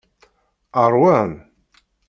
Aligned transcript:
Ṛwan. 0.91 1.31